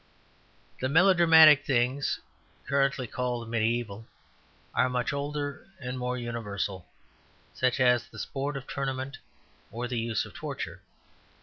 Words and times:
The 0.79 0.89
melodramatic 0.89 1.63
things 1.63 2.19
currently 2.67 3.05
called 3.05 3.47
mediæval 3.47 4.05
are 4.73 4.89
much 4.89 5.13
older 5.13 5.67
and 5.79 5.95
more 5.95 6.17
universal; 6.17 6.87
such 7.53 7.79
as 7.79 8.07
the 8.07 8.17
sport 8.17 8.57
of 8.57 8.65
tournament 8.65 9.19
or 9.71 9.87
the 9.87 9.99
use 9.99 10.25
of 10.25 10.33
torture. 10.33 10.81